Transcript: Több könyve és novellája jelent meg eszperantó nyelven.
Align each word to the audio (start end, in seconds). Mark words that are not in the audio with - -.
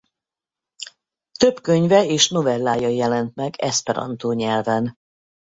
Több 1.39 1.61
könyve 1.61 2.05
és 2.05 2.29
novellája 2.29 2.87
jelent 2.87 3.35
meg 3.35 3.55
eszperantó 3.55 4.31
nyelven. 4.31 4.97